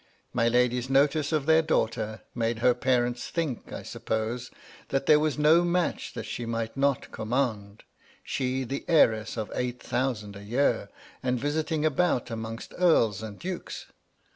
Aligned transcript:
My 0.33 0.47
lady's 0.47 0.89
notice 0.89 1.31
of 1.31 1.45
their 1.45 1.61
daughter 1.61 2.21
made 2.33 2.57
her 2.57 2.73
parent's 2.73 3.29
think, 3.29 3.71
I 3.71 3.83
suppose, 3.83 4.49
that 4.89 5.05
there 5.05 5.19
was 5.19 5.37
no 5.37 5.61
matdi 5.61 6.11
that 6.13 6.23
she 6.25 6.43
might 6.47 6.75
not 6.75 7.11
command; 7.11 7.83
she, 8.23 8.63
the 8.63 8.83
heiress 8.87 9.37
of 9.37 9.51
eight 9.53 9.79
thousand 9.79 10.35
a 10.35 10.41
year, 10.43 10.89
and 11.21 11.39
visiting 11.39 11.85
about 11.85 12.31
among 12.31 12.57
earls 12.79 13.21
and 13.21 13.37
dukes. 13.37 13.85